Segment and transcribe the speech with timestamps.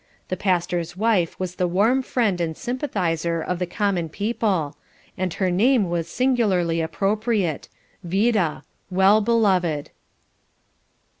[0.29, 4.75] The pastor's wife was the warm friend and sympathizer of the common people,
[5.15, 7.69] and her name was singularly appropriate
[8.03, 9.91] Vida well beloved.